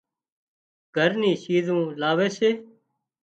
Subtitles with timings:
[0.95, 2.49] گھر ني شيزون لاوي سي